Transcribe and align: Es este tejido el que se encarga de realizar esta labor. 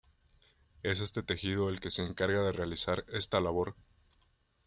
Es 0.81 0.99
este 0.99 1.21
tejido 1.21 1.69
el 1.69 1.79
que 1.79 1.91
se 1.91 2.01
encarga 2.03 2.41
de 2.41 2.51
realizar 2.53 3.05
esta 3.11 3.39
labor. 3.39 3.75